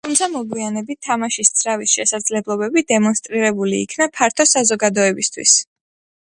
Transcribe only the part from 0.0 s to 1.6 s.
თუმცა მოგვიანებით, თამაშის